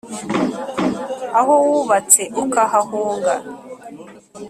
aho 1.39 1.53
wubatse 1.67 2.21
ukahahunga 2.43 3.33